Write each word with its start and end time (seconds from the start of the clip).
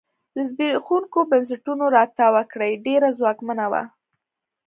له 0.35 0.41
زبېښونکو 0.49 1.19
بنسټونو 1.31 1.85
راتاوه 1.97 2.41
کړۍ 2.51 2.73
ډېره 2.85 3.09
ځواکمنه 3.19 3.65
وه. 3.71 3.83